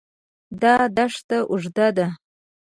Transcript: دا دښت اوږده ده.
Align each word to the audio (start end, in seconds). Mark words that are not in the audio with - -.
دا 0.61 0.73
دښت 0.97 1.27
اوږده 1.51 1.87
ده. 1.97 2.07